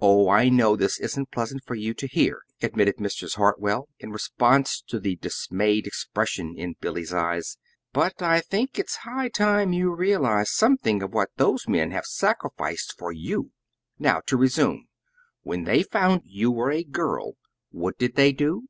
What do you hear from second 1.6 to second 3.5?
for you to hear," admitted Mrs.